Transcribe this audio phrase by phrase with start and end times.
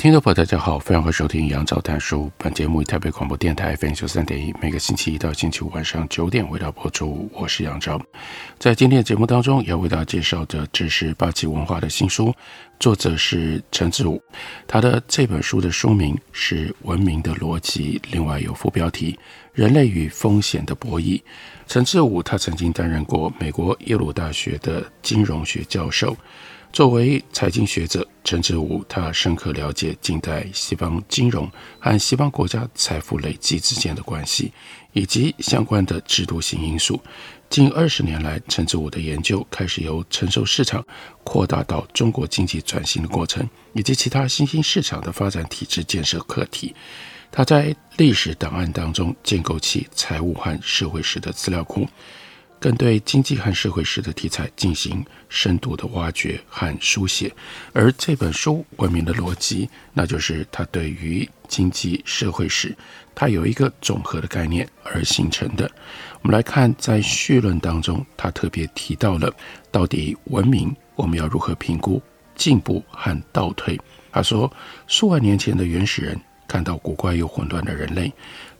[0.00, 2.32] 听众朋友，大家好，非常欢迎收听杨照谈书。
[2.38, 7.28] 本节目以台北广播电台 FM 九三点一，每个星期一到星期五晚上九点为大家播出。
[7.34, 8.00] 我是杨照，
[8.58, 12.34] 在今天的节目当中，要为大家介绍的，这是八旗文化的新书，
[12.78, 14.18] 作者是陈志武。
[14.66, 19.12] 他的这本书的书名是《文明的逻辑》，另外有副标题
[19.52, 21.18] 《人类与风险的博弈》。
[21.66, 26.16] 陈志武他曾经担任过美国耶鲁大学的金融学教授。
[26.72, 34.52] 作为财经学者，陈志武他深刻了解近代西方金融和西方国家财富累积之间的关系，
[34.92, 37.00] 以及相关的制度性因素。
[37.48, 40.84] 近二十年来，陈志武的研究开始由成熟市场
[41.24, 46.72] 扩大到中国经济转型的过程，以及其他新兴市场的发展体制建设课题。
[47.32, 51.86] 他在历史档案当中建构起财务和社会史的资料库。
[52.60, 57.34] 更对经济和社会史的题材进行深度的挖掘和书写，
[57.72, 62.76] 而这本书《文明的逻辑》，那就是他对于经济社会史，
[63.14, 65.68] 他有一个总和的概念而形成的。
[66.20, 69.32] 我们来看，在序论当中，他特别提到了
[69.72, 72.00] 到底文明我们要如何评估
[72.36, 73.80] 进步和倒退。
[74.12, 74.52] 他说，
[74.86, 78.12] 数万年前的原始人看到古怪又混乱的人类，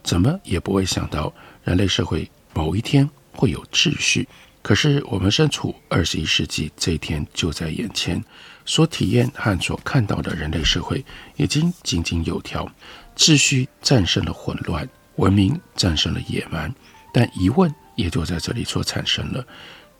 [0.02, 1.30] 怎么也不会想到
[1.64, 3.06] 人类社会某一天。
[3.32, 4.26] 会有秩序，
[4.62, 8.22] 可是我们身处二十一世纪，这一天就在眼前。
[8.66, 11.04] 所体验和所看到的人类社会
[11.36, 12.70] 已经井井有条，
[13.16, 16.72] 秩序战胜了混乱，文明战胜了野蛮。
[17.12, 19.44] 但疑问也就在这里所产生了：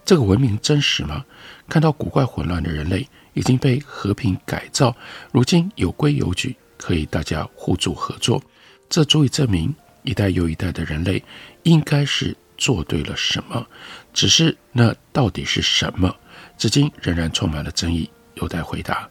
[0.04, 1.24] 这个文明真实吗？
[1.68, 4.94] 看到古怪混乱的人类已经被和平改造，
[5.32, 8.40] 如今有规有矩，可以大家互助合作，
[8.88, 9.74] 这足以证明
[10.04, 11.24] 一代又一代的人类
[11.64, 12.36] 应该是。
[12.60, 13.66] 做对了什么？
[14.12, 16.14] 只是那到底是什么？
[16.58, 19.08] 至今仍然充满了争议，有待回答。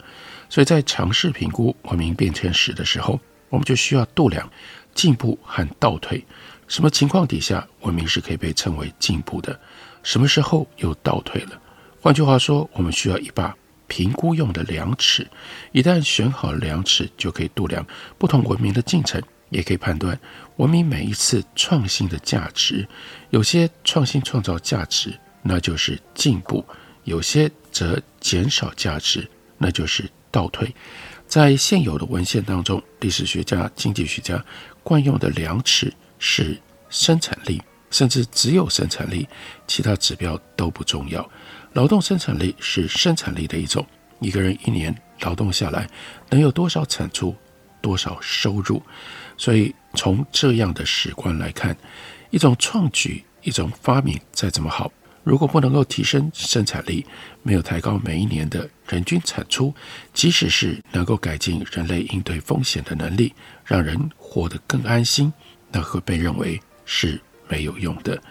[0.49, 4.47] 所以在尝试评估文明变迁史的时候，我们就需要度量
[4.93, 6.23] 进步和倒退。
[6.67, 9.59] 什么情况底下文明是可以被称为进步的？
[10.03, 11.59] 什么时候又倒退了？
[11.99, 13.55] 换句话说，我们需要一把
[13.87, 15.27] 评估用的量尺。
[15.71, 17.83] 一旦选好量尺，就可以度量
[18.19, 19.19] 不同文明的进程。
[19.49, 20.19] 也可以判断
[20.57, 22.87] 文明每一次创新的价值，
[23.29, 26.63] 有些创新创造价值，那就是进步；
[27.03, 29.27] 有些则减少价值，
[29.57, 30.73] 那就是倒退。
[31.27, 34.43] 在现有的文献当中，历史学家、经济学家
[34.83, 36.59] 惯用的量尺是
[36.89, 37.61] 生产力，
[37.91, 39.27] 甚至只有生产力，
[39.67, 41.29] 其他指标都不重要。
[41.73, 43.85] 劳动生产力是生产力的一种，
[44.19, 45.87] 一个人一年劳动下来
[46.29, 47.35] 能有多少产出，
[47.81, 48.81] 多少收入。
[49.37, 51.75] 所以，从这样的史观来看，
[52.29, 54.91] 一种创举、一种发明再怎么好，
[55.23, 57.05] 如果不能够提升生产力，
[57.41, 59.73] 没有抬高每一年的人均产出，
[60.13, 65.31] 即使是能够改进人类应对风险的能力，让人活得更安心，
[65.71, 68.21] 那会被认为是没有用的。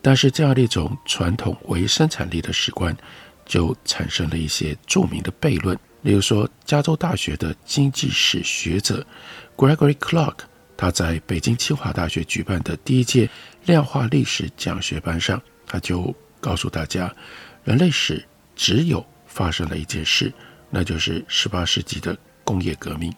[0.00, 2.96] 但是，这样的一种传统为生产力的史观，
[3.44, 5.78] 就产生了一些著名的悖论。
[6.02, 9.04] 例如说，加州大学的经济史学者
[9.56, 10.34] Gregory Clark。
[10.74, 13.30] 他在北京清华大学举办的第一届
[13.66, 17.14] 量化历史讲学班上，他就告诉大家，
[17.62, 18.26] 人类史
[18.56, 20.32] 只有发生了一件事，
[20.70, 23.14] 那就是十八世纪的工业革命。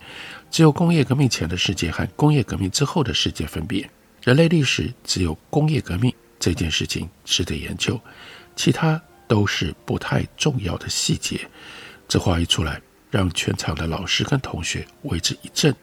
[0.50, 3.88] 只有工业革命前的世界和工业革命之后的世界分别。
[4.22, 7.98] 人类历史只有工业革命这件事情值得研究，
[8.54, 11.48] 其他都是不太重要的细节。
[12.08, 12.80] 这话一出来，
[13.10, 15.74] 让全场的老师跟同学为之一振。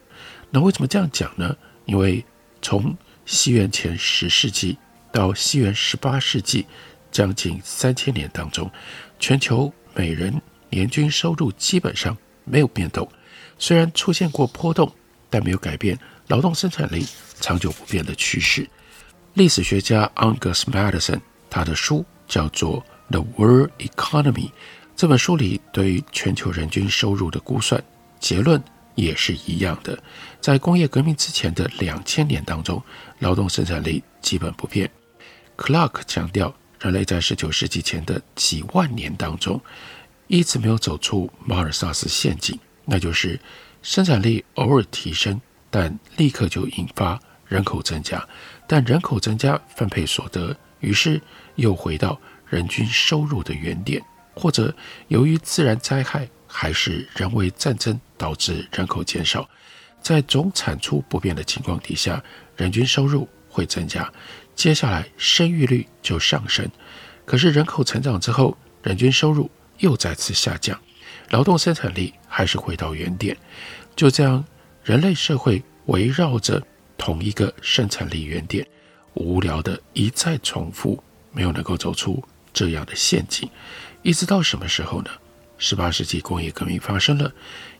[0.50, 1.56] 那为什么这样讲呢？
[1.86, 2.24] 因为
[2.62, 2.96] 从
[3.26, 4.78] 西元前十世纪
[5.12, 6.66] 到西元十八世纪，
[7.12, 8.70] 将近三千年当中，
[9.20, 12.16] 全球每人年均收入基本上
[12.46, 13.10] 没有变动，
[13.58, 14.94] 虽然出现过波动，
[15.30, 15.98] 但没有改变
[16.28, 17.06] 劳动生产力
[17.40, 18.68] 长久不变的趋势。
[19.34, 21.20] 历史学家 Angus Madison，
[21.50, 22.82] 他的书叫做
[23.12, 24.50] 《The World Economy》，
[25.02, 27.84] 这本书里对于全球人均收入的估算
[28.20, 28.64] 结论。
[28.94, 29.98] 也是一样的，
[30.40, 32.80] 在工业革命之前的两千年当中，
[33.18, 34.88] 劳动生产力基本不变。
[35.58, 39.60] Clark 强调，人类在十九世纪前的几万年当中，
[40.28, 43.40] 一直没有走出马尔萨斯陷阱，那就是
[43.82, 48.24] 生产力偶尔提升，但立刻就引发人口增加，
[48.68, 51.20] 但人口增加分配所得，于是
[51.56, 54.00] 又回到人均收入的原点，
[54.34, 54.74] 或者
[55.08, 59.50] 由于自然灾害还是人为战争导致人口减少，
[60.02, 62.24] 在总产出不变的情况底下，
[62.56, 64.12] 人均收入会增加，
[64.56, 66.70] 接下来生育率就上升。
[67.26, 70.80] 可是人口成长之后，人均收入又再次下降，
[71.30, 73.38] 劳动生产力还是回到原点。
[73.96, 74.44] 就这样，
[74.84, 76.62] 人类社会围绕着
[76.98, 78.66] 同一个生产力原点，
[79.14, 81.02] 无聊的一再重复，
[81.32, 83.50] 没有能够走出这样的陷阱。
[84.02, 85.12] 一直到什么时候呢？
[85.58, 87.32] 十八世纪工业革命发生了，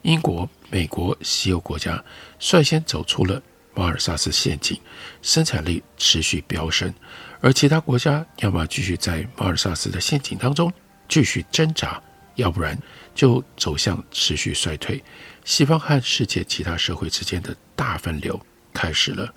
[0.04, 2.04] 英国、美国、西欧国家
[2.40, 3.42] 率先走出了
[3.74, 4.80] 马尔萨斯陷阱，
[5.24, 6.94] 生产力持续飙升。
[7.40, 10.72] 而其他国家要么继续在马尔萨斯的陷阱当中
[11.10, 12.00] 继续挣扎，
[12.36, 12.78] 要不然
[13.16, 15.04] 就走向持续衰退。
[15.44, 18.40] 西方和世界其他社会之间的大分流
[18.72, 19.34] 开始了。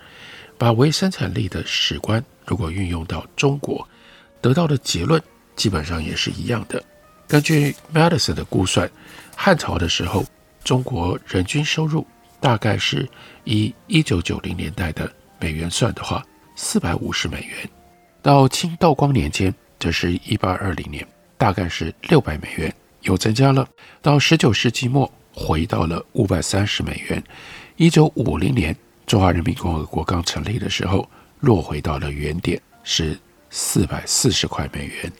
[0.59, 3.89] 把唯生产力的史观如果运用到中国，
[4.43, 5.21] 得到的结论
[5.57, 6.83] 基本上也是一样的。
[7.27, 8.91] 根据 Madison 的估算，
[9.35, 10.25] 汉朝的时候，
[10.63, 12.07] 中国人均收入
[12.41, 13.09] 大概是
[13.45, 16.25] 以一九九零年代的美元算的话，
[16.55, 17.69] 四百五十美元。
[18.21, 21.07] 到清道光年间，这是一八二零年，
[21.39, 23.67] 大概是六百美元，又增加了。
[24.03, 27.23] 到十九世纪末，回到了五百三十美元。
[27.77, 28.75] 一九五零年，
[29.07, 31.09] 中华人民共和国刚成立的时候，
[31.41, 33.19] 落回到了原点，是
[33.51, 35.13] 四百四十块美元。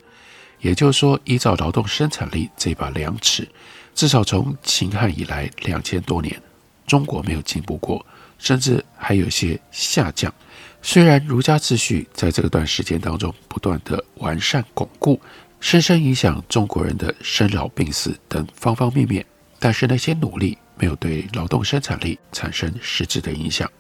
[0.65, 3.47] 也就是说，依照劳动生产力这把量尺，
[3.95, 6.41] 至少从秦汉以来两千多年，
[6.87, 8.05] 中国没有进步过，
[8.39, 10.33] 甚至还有些下降。
[10.81, 15.21] 虽然儒家秩序在这段时间当中不断的完善巩固，
[15.61, 19.23] 深深影响中国人的生老病死等方方面面，
[19.59, 23.71] 但是那些努力没有对劳动生产力产生实质的影响，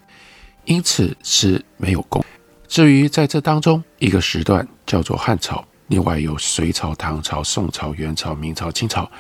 [0.67, 2.23] 因此是没有功。
[2.69, 9.11] 至于在这当中一个时段叫做汉朝，另外有隋朝、唐朝、宋朝、元朝、明朝、清朝，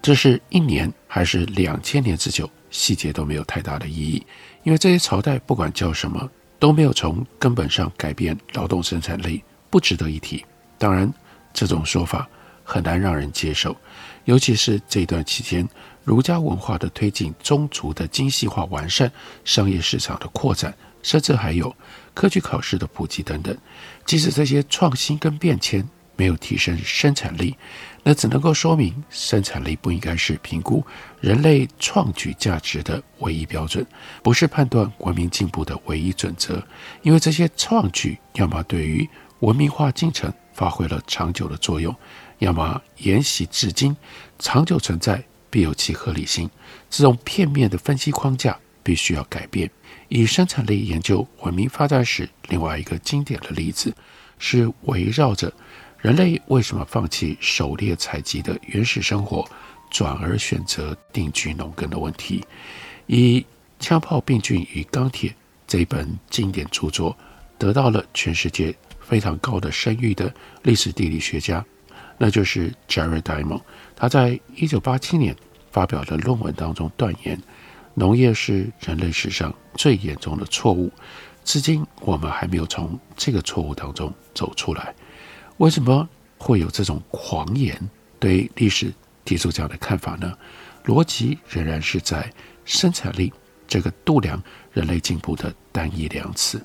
[0.00, 4.26] 这是一年还是两千年之久，细节都没有太大的意义，
[4.62, 6.30] 因为这些朝代不管叫什么。
[6.58, 10.42] 都没有从根本上改变劳动生产力，不值得一提。
[10.78, 11.12] 当然，
[11.52, 12.26] 这种说法
[12.64, 13.76] 很难让人接受，
[14.24, 15.68] 尤其是这段期间，
[16.02, 19.12] 儒家文化的推进、宗族的精细化完善、
[19.44, 21.76] 商业市场的扩展，甚至还有
[22.16, 23.54] 科举考试的普及等等。
[24.06, 25.86] 即使这些创新跟变迁
[26.16, 27.54] 没有提升生产力，
[28.02, 30.82] 那只能够说明，生产力不应该是评估
[31.20, 33.86] 人类创举价值的唯一标准，
[34.22, 36.66] 不是判断文明进步的唯一准则。
[37.02, 39.06] 因为这些创举，要么对于
[39.40, 41.94] 文明化进程发挥了长久的作用，
[42.38, 43.94] 要么沿袭至今，
[44.38, 46.48] 长久存在必有其合理性。
[46.88, 49.70] 这种片面的分析框架必须要改变。
[50.08, 53.94] 以生产力研究文明发展史，另外一个经典的例子
[54.38, 55.52] 是围绕着。
[55.98, 59.44] 人类为什么放弃狩猎采集的原始生活，
[59.90, 62.44] 转而选择定居农耕的问题？
[63.06, 63.40] 以
[63.80, 65.30] 《枪炮、病菌与钢铁》
[65.66, 67.16] 这一本经典著作，
[67.58, 70.32] 得到了全世界非常高的声誉的
[70.62, 71.64] 历史地理学家，
[72.18, 73.62] 那就是 Jared Diamond。
[73.96, 75.34] 他在一九八七年
[75.72, 77.40] 发表的论文当中断言，
[77.98, 80.92] 农业是人类史上最严重的错误，
[81.44, 84.94] 至今我们还没有从这个错误当中走出来。
[85.56, 87.74] 为什么会有这种狂言
[88.20, 88.92] 对历史
[89.24, 90.36] 提出这样的看法呢？
[90.84, 92.30] 逻辑仍然是在
[92.66, 93.32] 生产力
[93.66, 94.40] 这个度量
[94.74, 96.60] 人类进步的单一量词。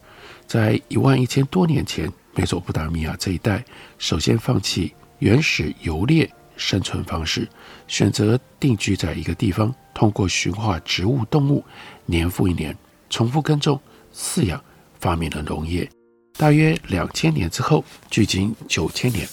[0.45, 3.63] 在一万一千多年前，美索不达米亚这一带
[3.97, 6.29] 首先放弃原始游猎
[6.61, 7.47] 生存方式，
[7.87, 11.65] 选择定居在一个地方，通过驯化植物、动物，
[12.05, 12.77] 年复一年
[13.09, 13.81] 重复耕种、
[14.13, 14.63] 饲养，
[14.99, 15.89] 发明了农业。
[16.37, 19.27] 大约两千年之后，距今九千年，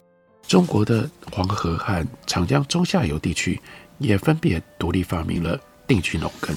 [0.47, 3.61] 中国的黄河和长江中下游地区
[3.99, 6.57] 也分别独立发明了定居农耕。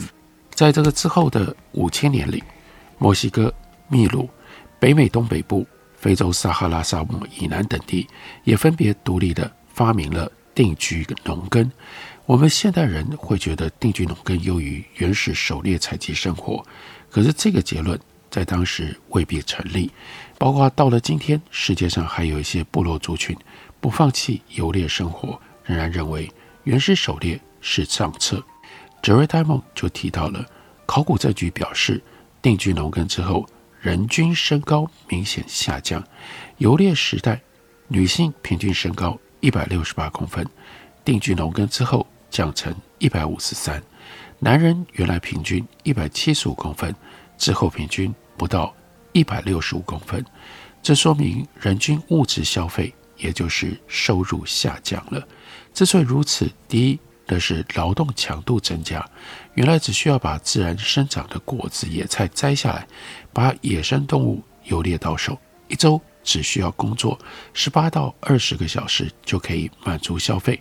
[0.52, 2.42] 在这个之后的五千年里，
[2.98, 3.54] 墨西哥、
[3.90, 4.30] 秘鲁、
[4.80, 8.08] 北美东北部、非洲撒哈拉沙漠以南等地
[8.46, 11.72] 也分别独立地发明了定居农耕。
[12.26, 16.66] 我们现代人会觉得定居农耕优于原始狩猎采集生活，
[17.10, 19.92] 可是这个结论在当时未必成立。
[20.38, 23.36] 包括到了今天，世界上还有一些部落族群
[23.80, 26.32] 不放弃游猎生活，仍然认为
[26.64, 28.44] 原始狩猎是上策。
[29.02, 30.46] Jared Diamond 就提到了
[30.86, 32.02] 考古证据表示，
[32.42, 33.48] 定居农耕之后，
[33.80, 36.04] 人均身高明显下降。
[36.58, 37.42] 游猎时代，
[37.88, 40.48] 女性平均身高一百六十八公分，
[41.04, 43.82] 定居农耕之后降成一百五十三。
[44.40, 46.96] 男人原来平均一百七十五公分，
[47.38, 48.74] 之后平均不到
[49.12, 50.26] 一百六十五公分。
[50.82, 55.28] 这说明人均物质消费，也就是收入下降了。
[55.74, 59.08] 之所以如此，第一，那是劳动强度增加。
[59.54, 62.88] 原来只需要把自然生长的果子、野菜摘下来，
[63.32, 67.18] 把野生动物游猎到手，一周只需要工作
[67.54, 70.60] 十八到二十个小时就可以满足消费。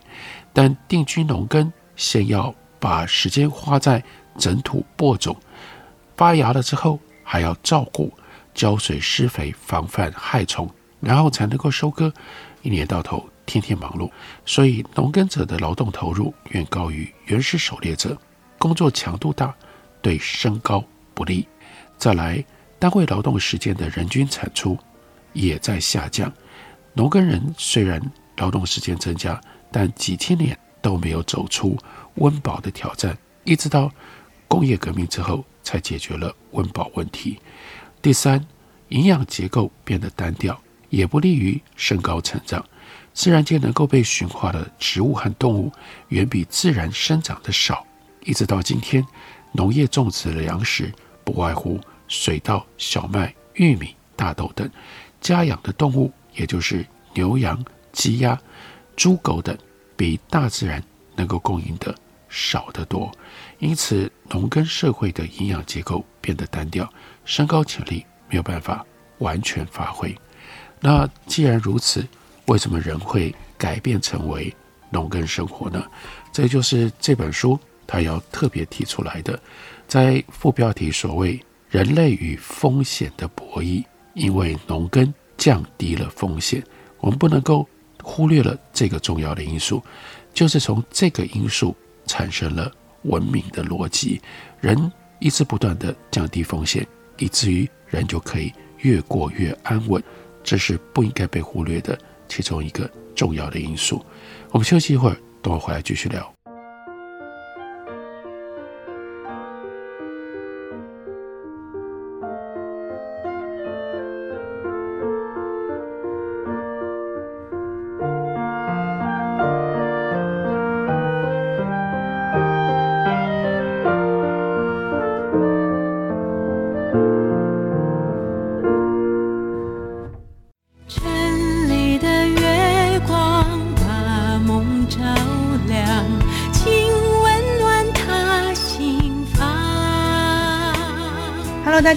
[0.53, 4.03] 但定居农耕，先要把时间花在
[4.39, 5.37] 整土播种，
[6.17, 8.13] 发芽了之后还要照顾、
[8.55, 10.69] 浇水、施肥、防范害虫，
[11.01, 12.13] 然后才能够收割。
[12.63, 14.11] 一年到头天天忙碌，
[14.45, 18.17] 所以农耕者的劳动投入远高于原始狩猎者。
[18.59, 19.55] 工作强度大，
[20.03, 21.49] 对身高不利。
[21.97, 22.45] 再来，
[22.79, 24.79] 单位劳动时间的人均产出
[25.33, 26.33] 也在下降。
[26.95, 28.01] 农耕人虽然
[28.37, 31.77] 劳动时间增加，但几千年都没有走出
[32.17, 33.91] 温饱的挑战，一直到
[34.49, 37.39] 工业革命之后才解决了温饱问题。
[38.03, 38.45] 第三，
[38.89, 42.65] 营养结构变得单调，也不利于身高成长。
[43.13, 45.71] 自然界能够被驯化的植物和动物，
[46.09, 47.87] 远比自然生长的少。
[48.25, 49.05] 一直到今天，
[49.53, 50.93] 农业种植的粮食
[51.25, 54.67] 不外乎水稻、小麦、玉米、大豆等；
[55.21, 56.85] 家养的动物，也就是
[57.15, 57.63] 牛羊、
[57.93, 58.39] 鸡鸭、
[58.97, 59.57] 猪狗等，
[59.97, 60.83] 比大自然
[61.17, 61.95] 能够供应的
[62.29, 63.11] 少得多。
[63.59, 66.91] 因此，农耕社会的营养结构变得单调，
[67.25, 68.85] 身高潜力没有办法
[69.19, 70.15] 完全发挥。
[70.81, 72.07] 那既然如此，
[72.47, 74.55] 为什么人会改变成为
[74.91, 75.85] 农耕生活呢？
[76.33, 77.59] 这就是这本书。
[77.87, 79.37] 他要特别提出来的，
[79.89, 83.83] 在副标题所谓“人类与风险的博弈”，
[84.15, 86.63] 因为农耕降低了风险，
[86.99, 87.67] 我们不能够
[88.03, 89.83] 忽略了这个重要的因素，
[90.33, 91.75] 就是从这个因素
[92.07, 92.71] 产生了
[93.03, 94.21] 文明的逻辑。
[94.61, 96.87] 人一直不断地降低风险，
[97.19, 100.03] 以至于人就可以越过越安稳，
[100.43, 101.99] 这是不应该被忽略的
[102.29, 104.05] 其中一个重要的因素。
[104.51, 106.40] 我们休息一会儿，等我回来继续聊。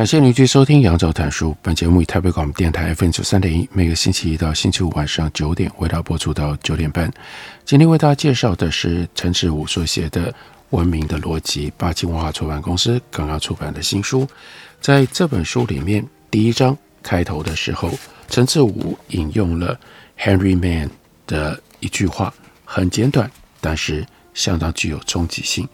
[0.00, 1.50] 感谢您继续收听《杨照谈书》。
[1.60, 7.12] 本节目以台北广播电台 FM 九三点一，每个星期一到星期五晚上九点为大家播出到九点半。
[7.66, 10.32] 今天为大家介绍的是陈志武所写的
[10.70, 14.26] 《文明的逻辑》，八旗文化出版公司刚刚出版的新书。
[14.80, 17.90] 在这本书里面，第一章开头的时候，
[18.26, 19.78] 陈志武引用了
[20.18, 20.88] Henry Mann
[21.26, 22.32] 的一句话，
[22.64, 23.30] 很简短，
[23.60, 25.68] 但是相当具有冲击性。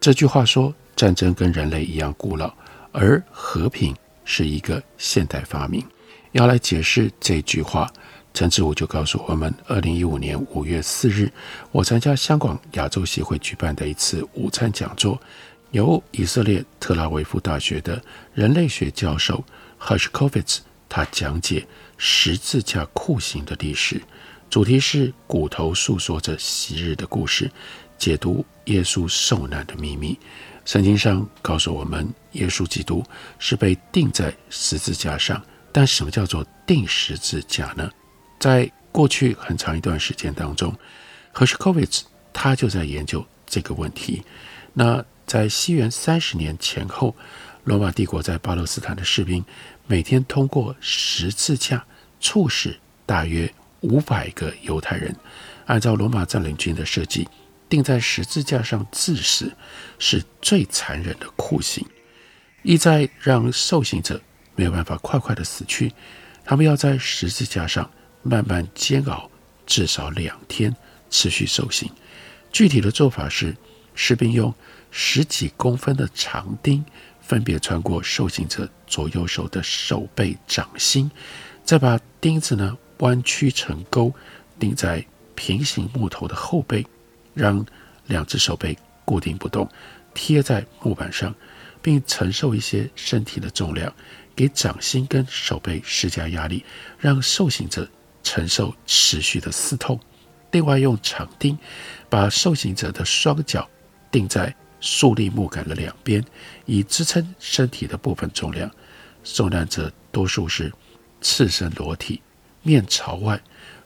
[0.00, 2.50] 这句话说：“战争跟人类一样古老。”
[2.92, 3.94] 而和平
[4.24, 5.84] 是一个现代发明。
[6.32, 7.92] 要来解释这句话，
[8.32, 11.30] 陈志武就告诉我们：二零一五年五月四日，
[11.72, 15.20] 我参加香港亚洲协会举办的一次午餐讲座，
[15.72, 18.00] 由以色列特拉维夫大学的
[18.32, 19.44] 人类学教授
[19.80, 21.66] Hershkovitz 他讲解
[21.96, 24.00] 十字架酷刑的历史。
[24.48, 27.50] 主题是骨头诉说着昔日的故事，
[27.98, 30.18] 解读耶稣受难的秘密。
[30.64, 33.04] 圣经上告诉我们，耶稣基督
[33.38, 35.42] 是被钉在十字架上。
[35.72, 37.88] 但什么叫做钉十字架呢？
[38.40, 40.76] 在过去很长一段时间当中，
[41.30, 44.20] 赫什科维茨他就在研究这个问题。
[44.72, 47.14] 那在西元三十年前后，
[47.62, 49.44] 罗马帝国在巴勒斯坦的士兵
[49.86, 51.84] 每天通过十字架
[52.20, 52.76] 处死
[53.06, 53.52] 大约
[53.82, 55.14] 五百个犹太人。
[55.66, 57.28] 按照罗马占领军的设计，
[57.70, 59.50] 钉在十字架上致死
[59.98, 61.86] 是最残忍的酷刑，
[62.62, 64.20] 意在让受刑者
[64.56, 65.92] 没有办法快快的死去。
[66.44, 67.88] 他们要在十字架上
[68.22, 69.30] 慢慢煎熬，
[69.64, 70.74] 至少两天，
[71.08, 71.88] 持续受刑。
[72.52, 73.56] 具体的做法是，
[73.94, 74.52] 士兵用
[74.90, 76.84] 十几公分的长钉，
[77.20, 81.08] 分别穿过受刑者左右手的手背、掌心，
[81.64, 84.12] 再把钉子呢弯曲成钩，
[84.58, 86.84] 钉在平行木头的后背，
[87.34, 87.64] 让
[88.06, 89.68] 两只手背固定不动，
[90.14, 91.34] 贴在木板上，
[91.80, 93.92] 并承受一些身体的重量，
[94.34, 96.64] 给掌心跟手背施加压力，
[96.98, 97.88] 让受刑者
[98.22, 99.98] 承受持续的刺痛。
[100.50, 101.56] 另外，用长钉
[102.08, 103.68] 把受刑者的双脚
[104.10, 106.24] 钉在竖立木杆的两边，
[106.66, 108.70] 以支撑身体的部分重量。
[109.22, 110.72] 受难者多数是
[111.20, 112.20] 赤身裸体，
[112.62, 113.36] 面朝外；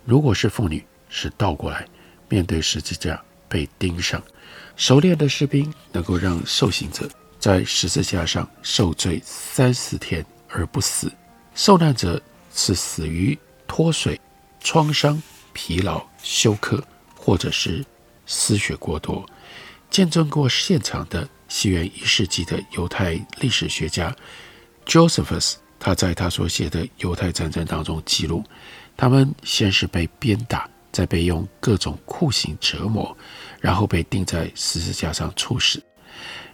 [0.05, 1.87] 如果是妇女，是倒过来，
[2.29, 3.21] 面对十字架
[3.55, 4.21] 被钉上。
[4.75, 7.09] 熟练的士兵能够让受刑者
[7.39, 11.13] 在十字架上受罪三四天而不死。
[11.55, 12.21] 受难者
[12.53, 14.21] 是死于脱水、
[14.61, 16.83] 创伤、疲劳、休克，
[17.17, 17.85] 或者是
[18.27, 19.25] 失血过多。
[19.89, 24.13] 见证过现场的西元一世纪的犹太历史学家
[24.85, 28.43] Josephus，他在他所写的犹太战争当中记录，
[28.97, 30.69] 他们先是被鞭打。
[30.95, 33.15] 再被用各种酷刑折磨，
[33.61, 35.83] 然后被钉在十字架上处死。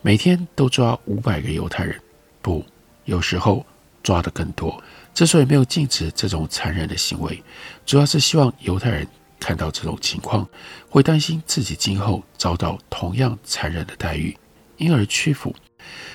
[0.00, 2.00] 每天都抓五百个犹太人，
[2.40, 2.64] 不，
[3.05, 3.66] 有时候
[4.03, 4.83] 抓得更多。
[5.12, 7.42] 之所以没有禁止这种残忍的行为，
[7.85, 9.07] 主要是希望犹太人
[9.38, 10.48] 看到这种情况，
[10.88, 14.35] 会担心自己今后遭到同样残忍的待遇，
[14.79, 15.55] 因而屈服。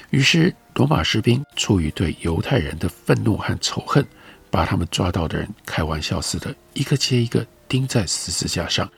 [0.10, 4.04] 于是，罗马士兵出于对犹太人的愤怒和仇恨，
[4.50, 7.46] 把他们抓到的人开玩笑似的，一个接一个。
[7.76, 8.90] 钉在十字架上，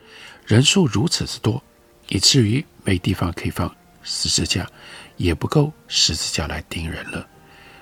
[0.46, 1.64] 人数如此之多，
[2.10, 4.70] 以至于没地方可以放十字架，
[5.16, 7.28] 也不够十字架来钉人了。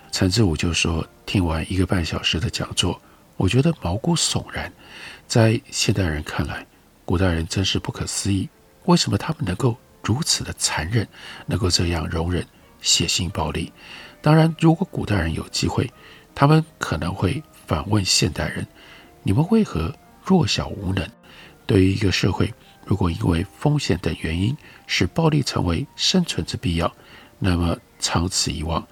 [0.10, 3.01] 陈志武就说：“听完一个半小时的讲座，
[3.36, 4.71] 我觉得毛骨悚然。
[5.27, 6.65] 在现代人看来，
[7.03, 8.47] 古代人真是不可思议，
[8.86, 11.05] 为什么他们能够如此的残忍，
[11.45, 12.47] 能够这样容忍
[12.79, 13.73] 血腥暴力？
[14.21, 15.91] 当然，如果古代人有机会，
[16.34, 18.65] 他们可能会反问现代人：
[19.23, 19.93] 你们为何？”
[20.26, 21.08] 弱小无能，
[21.68, 22.52] 对于一个社会，
[22.84, 24.58] 如果因为风险等原因
[24.88, 26.92] 使暴力成为生存之必要，
[27.38, 28.86] 那么长此以往，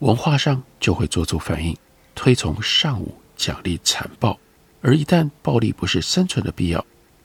[0.00, 1.74] 文化上就会做出反应，
[2.14, 4.38] 推崇尚武，奖励残暴。
[4.82, 6.84] 而一旦暴力不是生存的必要，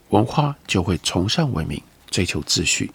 [0.09, 2.89] 文化就会崇尚文明，追求秩序。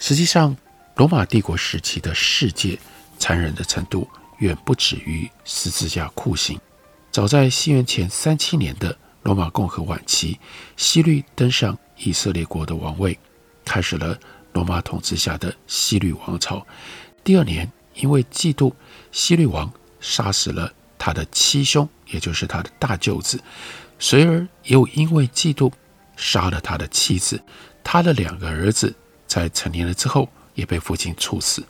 [0.00, 0.56] 实际上，
[0.96, 2.78] 罗马帝国时期的世界
[3.18, 6.58] 残忍的程度远不止于十字架酷刑。
[7.10, 8.96] 早在西元前三七年的。
[9.24, 10.38] 罗马共和晚期，
[10.76, 13.18] 希律登上以色列国的王位，
[13.64, 14.18] 开始了
[14.52, 16.64] 罗马统治下的希律王朝。
[17.24, 18.70] 第二年，因为嫉妒，
[19.12, 23.38] 希律王杀死了他的七兄，也就是他的大舅子；
[23.98, 25.72] 随而又因为嫉妒，
[26.16, 27.42] 杀了他的妻子。
[27.82, 28.94] 他的两个儿子
[29.26, 31.64] 在成年了之后，也被父亲处死。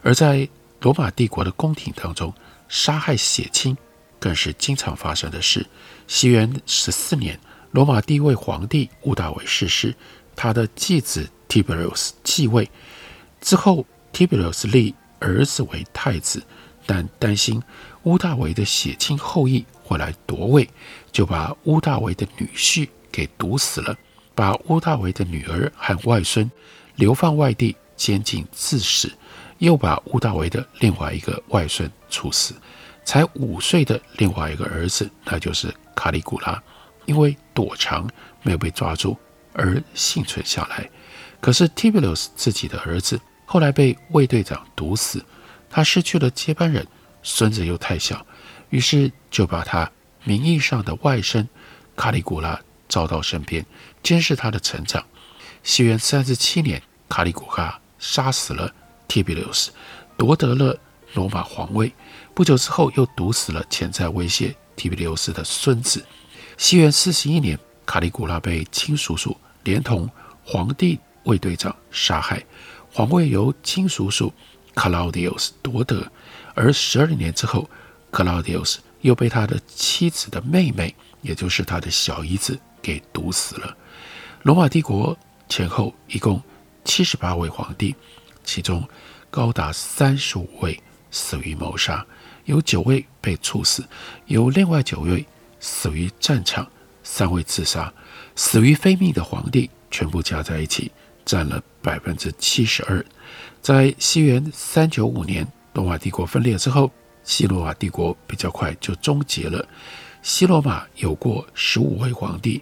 [0.00, 0.48] 而在
[0.80, 2.32] 罗马帝国的宫廷当中，
[2.68, 3.76] 杀害血亲
[4.20, 5.66] 更是经常发生的事。
[6.06, 7.40] 西元十四年，
[7.72, 9.92] 罗马第一位皇帝屋大维逝世，
[10.36, 12.70] 他的继子提比留斯继位
[13.40, 16.42] 之后，提比留斯立儿子为太子，
[16.86, 17.60] 但担心
[18.02, 20.68] 屋大维的血亲后裔会来夺位，
[21.10, 23.96] 就把屋大维的女婿给毒死了，
[24.34, 26.50] 把屋大维的女儿和外孙
[26.96, 29.10] 流放外地监禁致死，
[29.58, 32.54] 又把屋大维的另外一个外孙处死。
[33.04, 36.62] 才五岁的另外一个儿子，那就是卡里古拉，
[37.06, 38.08] 因为躲藏
[38.42, 39.16] 没有被抓住
[39.52, 40.88] 而幸存下来。
[41.40, 45.24] 可是提比留斯自己的儿子后来被卫队长毒死，
[45.68, 46.86] 他失去了接班人，
[47.22, 48.24] 孙子又太小，
[48.68, 49.90] 于是就把他
[50.24, 51.46] 名义上的外甥
[51.96, 53.64] 卡里古拉召到身边，
[54.02, 55.04] 监视他的成长。
[55.62, 58.72] 西元三十七年，卡里古拉杀死了
[59.08, 59.72] 提比留斯，
[60.16, 60.78] 夺得了
[61.14, 61.92] 罗马皇位。
[62.40, 66.02] 不久之后，又毒死了潜在威胁提比留斯的孙子。
[66.56, 70.08] 西元四十一年，卡利古拉被亲叔叔连同
[70.42, 72.42] 皇帝卫队长杀害，
[72.90, 74.32] 皇位由亲叔叔
[74.74, 76.10] Claudius 夺得。
[76.54, 77.68] 而十二年之后
[78.10, 83.76] ，Claudius 又被他的妻子的妹妹，也就是他的小姨子给毒死了。
[84.44, 85.14] 罗马帝国
[85.46, 86.42] 前后一共
[86.86, 87.94] 七十八位皇帝，
[88.42, 88.88] 其中
[89.30, 92.06] 高达三十五位死于谋杀，
[92.50, 93.84] 有九位被处死，
[94.26, 95.24] 有另外九位
[95.60, 96.68] 死于战场，
[97.02, 97.92] 三位自杀。
[98.34, 100.90] 死于非命的皇帝全部加在一起
[101.24, 103.04] 占了百分之七十二。
[103.62, 106.90] 在西元三九五年，罗马帝国分裂之后，
[107.22, 109.66] 西罗马帝国比较快就终结了。
[110.22, 112.60] 西罗马有过十五位皇帝。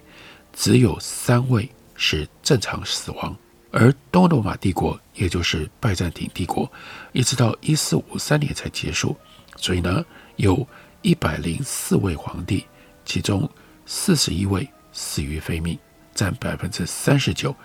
[0.51, 3.33] 只有三位是正常死亡，
[3.71, 6.69] 而东罗马帝国，也就是拜占庭帝国，
[7.13, 9.15] 一直到一四五三年才结束。
[9.59, 10.03] 所以呢，
[10.37, 10.67] 有
[11.03, 12.65] 一百零四位皇帝，
[13.05, 13.47] 其中
[13.85, 15.77] 四十一位死于非命，
[16.15, 17.55] 占百分之三十九。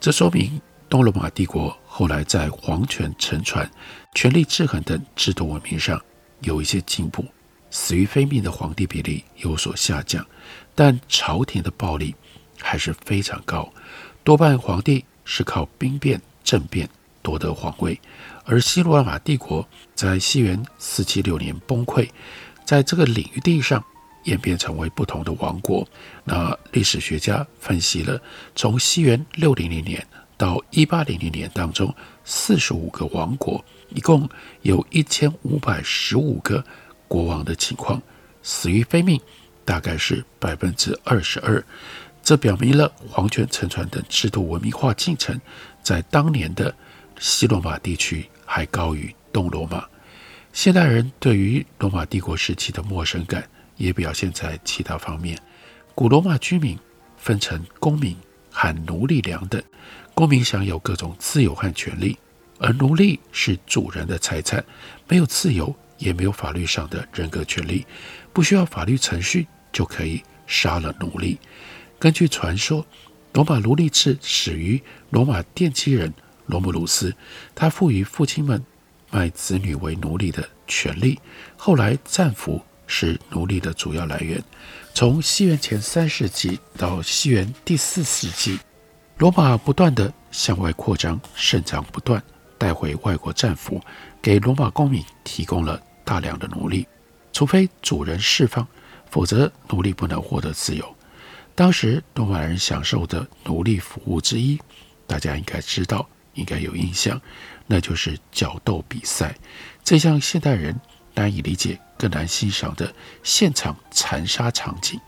[0.00, 3.70] 这说明东罗马帝国后来在皇权承传、
[4.14, 6.02] 权力制衡等制度文明上
[6.40, 7.24] 有一些进步，
[7.70, 10.26] 死于非命的皇帝比例有所下降，
[10.74, 12.14] 但朝廷的暴力。
[12.64, 13.68] 还是非常高，
[14.22, 16.88] 多半皇帝是靠兵变、政变
[17.20, 18.00] 夺得皇位，
[18.44, 22.08] 而西罗马帝国在西元四七六年崩溃，
[22.64, 23.84] 在这个领域地上
[24.24, 25.86] 演变成为不同的王国。
[26.24, 28.20] 那历史学家分析了，
[28.54, 34.28] 从西元六零零年到一八零零年当中，四十五个王国，一共
[34.62, 36.64] 有一千五百十五个
[37.06, 38.00] 国王的情况，
[38.42, 39.20] 死于非命，
[39.64, 41.64] 大概是百分之二十二。
[42.22, 45.40] 这表明了皇权沉船等制度文明化进程，
[45.82, 46.72] 在当年的
[47.22, 49.86] 西罗马地区还高于东罗马。
[50.52, 55.38] 现代人对于罗马帝国时期的陌生感，也表现在其他方面。
[55.94, 56.76] 古罗马居民
[57.16, 58.16] 分成公民
[58.50, 59.62] 和奴隶两等，
[60.14, 62.18] 公民享有各种自由和权利，
[62.58, 64.64] 而奴隶是主人的财产，
[65.06, 67.86] 没有自由，也没有法律上的人格权利，
[68.32, 71.38] 不需要法律程序就可以杀了奴隶。
[72.00, 72.84] 根据传说，
[73.32, 76.12] 罗马奴隶制始于罗马奠基人
[76.52, 77.14] 罗姆鲁斯，
[77.54, 78.62] 他赋予父亲们
[79.10, 81.18] 卖子女为奴隶的权利。
[81.56, 84.38] 后来，战俘是奴隶的主要来源。
[84.92, 88.58] 从西元前三世纪到西元第四世纪，
[89.16, 92.22] 罗马不断地向外扩张，生长不断，
[92.58, 93.80] 带回外国战俘，
[94.20, 96.86] 给罗马公民提供了大量的奴隶。
[97.32, 98.68] 除非主人释放，
[99.08, 100.84] 否则奴隶不能获得自由。
[101.54, 104.60] 当时罗马人享受的奴隶服务之一，
[105.06, 107.20] 大家应该知道，应该有印象，
[107.66, 109.34] 那就是角斗比赛。
[109.84, 110.78] 这项现代人
[111.14, 115.00] 难以理解、更难欣赏的现场残杀场景。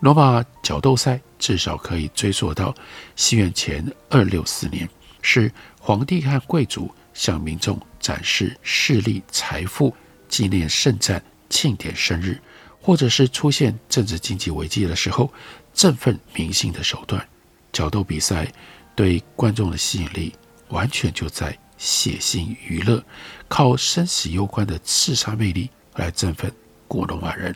[0.00, 2.74] 罗马角斗赛至少可以追溯到
[3.14, 4.88] 西元前二六四年，
[5.20, 9.94] 是皇帝和贵族向民众展示势力、财富、
[10.28, 12.40] 纪念圣战、庆典生日，
[12.80, 15.32] 或者是出现政治经济危机的时候。
[15.74, 17.26] 振奋民心的手段，
[17.72, 18.46] 角斗比赛
[18.94, 20.30] 对观众的吸引力
[20.72, 23.02] 完全就在血腥娱乐，
[23.46, 26.50] 靠生死攸关的刺杀魅力来振奋
[26.88, 27.54] 古罗马人。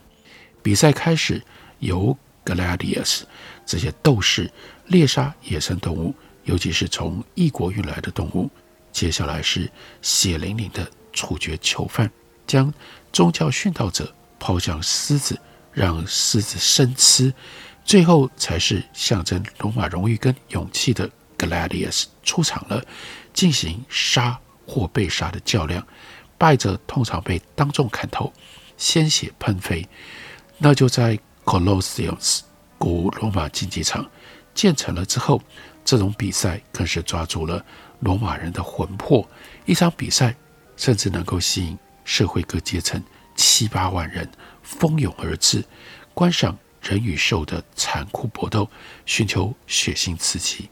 [0.63, 1.43] 比赛开始
[1.81, 3.23] 由 gladius
[3.65, 4.51] 这些斗士
[4.87, 8.51] 猎杀野生动物，尤其是从异国运来的动物。
[8.93, 12.11] 接下来是血淋淋的处决囚犯，
[12.47, 12.73] 将
[13.13, 15.39] 宗教殉道者抛向狮子，
[15.73, 17.33] 让狮子生吃。
[17.85, 22.85] 最后才是象征罗马荣誉跟勇气的 Gladius 出场了，
[23.33, 25.87] 进行杀或被杀的较量，
[26.39, 28.33] 败者通常被当众砍头，
[28.77, 29.89] 鲜血喷飞。
[30.59, 32.41] 那就在 Colosseum
[32.79, 34.09] 古罗马竞技场
[34.55, 35.43] 建成了之后，
[35.85, 37.65] 这种比赛更是抓住了
[38.01, 39.29] 罗马人的魂魄。
[39.65, 40.35] 一场比赛
[40.77, 43.03] 甚至能够吸引社会各阶层
[43.35, 44.31] 七八万人
[44.63, 45.65] 蜂拥而至
[46.15, 46.57] 观赏。
[46.83, 48.71] 人与兽的残酷搏斗，
[49.07, 50.71] 寻求血腥刺激。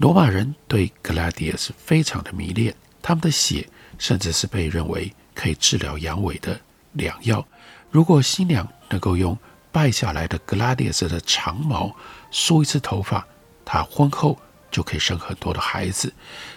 [0.00, 6.58] 罗马人对 Gladius 非常的迷恋，他们的血甚至是被认为可以治疗阳痿的
[6.92, 7.46] 良药。
[7.90, 9.36] 如果新娘能够用
[9.70, 11.94] 败下来的 Gladius 的长矛
[12.30, 13.26] 梳一次头发，
[13.62, 16.10] 她婚后就可以生很多的孩子。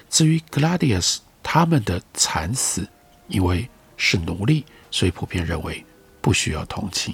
[0.10, 2.88] 至于 Gladius 他们的惨死，
[3.28, 5.86] 因为是奴隶，所以普遍认为
[6.22, 7.14] 不需要同情。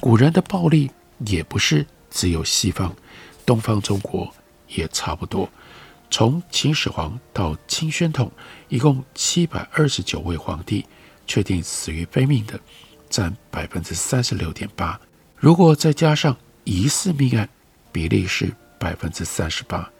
[0.00, 0.90] 古人的暴力
[1.26, 2.96] 也不是只有西方，
[3.44, 4.32] 东方中国
[4.74, 5.48] 也差不多。
[6.10, 8.30] 从秦始皇到清宣统，
[8.68, 10.84] 一共七百二十九位皇帝
[11.26, 12.60] 确定死于非命的，
[13.08, 15.00] 占百分之三十六点八。
[15.36, 17.48] 如果再加上疑似命案，
[17.90, 19.90] 比例是百分之三十八。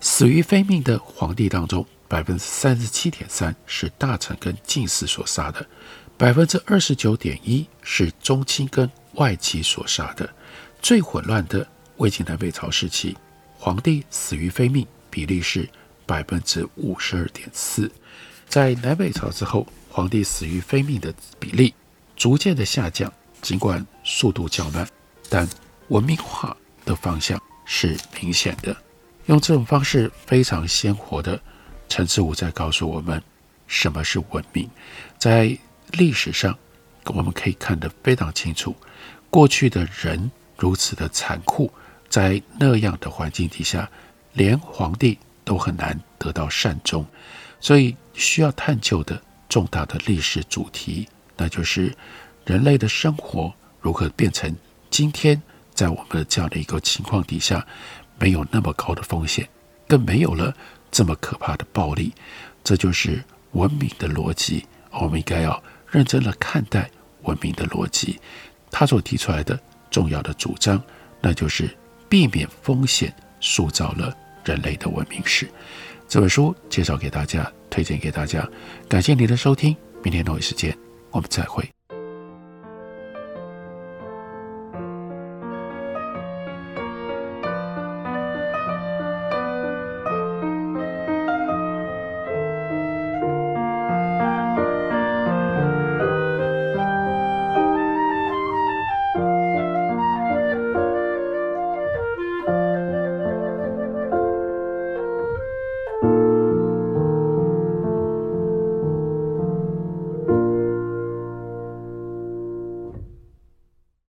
[0.00, 5.66] 死于非命的皇帝当中，百分之三十七点三是大臣跟进士所杀的，
[6.18, 10.28] 百分之二十九点一是宗亲跟外戚所杀的。
[10.82, 11.66] 最混乱的
[11.96, 13.16] 魏晋南北朝时期，
[13.66, 15.68] 皇帝死于非命比例是
[16.06, 17.90] 百分之五十二点四。
[18.48, 21.74] 在南北朝之后，皇帝死于非命的比例
[22.14, 24.88] 逐渐的下降，尽管速度较慢，
[25.28, 25.48] 但
[25.88, 28.76] 文明化的方向是明显的。
[29.24, 31.42] 用这种方式非常鲜活的，
[31.88, 33.20] 陈志武在告诉我们
[33.66, 34.70] 什么是文明。
[35.18, 35.58] 在
[35.90, 36.56] 历史上，
[37.06, 38.76] 我们可以看得非常清楚，
[39.28, 41.68] 过去的人如此的残酷，
[42.08, 43.88] 在那样的环境底下，
[44.32, 47.04] 连皇帝都很难得到善终。
[47.60, 51.94] 所以需要探究的重大的历史主题，那就是
[52.44, 54.54] 人类的生活如何变成
[54.90, 55.40] 今天
[55.74, 57.66] 在我们的这样的一个情况底下。
[58.18, 59.46] 没有那么高的风险，
[59.86, 60.56] 更没有了
[60.90, 62.14] 这么可怕的暴力，
[62.64, 64.64] 这就是文明的逻辑。
[64.90, 66.90] 我们应该要认真的看待
[67.24, 68.18] 文明的逻辑。
[68.70, 70.82] 他所提出来的重要的主张，
[71.20, 71.68] 那就是
[72.08, 74.14] 避免风险，塑造了
[74.44, 75.48] 人类的文明史。
[76.08, 78.48] 这本书介绍给大家，推荐给大家。
[78.88, 80.76] 感谢您的收听，明天同一时间
[81.10, 81.68] 我们再会。